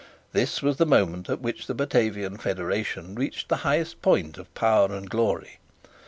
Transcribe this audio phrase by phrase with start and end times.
[0.33, 4.91] This was the moment at which the Batavian federation reached the highest point of power
[4.91, 5.59] and glory.